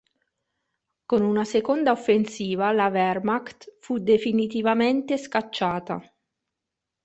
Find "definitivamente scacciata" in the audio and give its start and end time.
3.99-6.01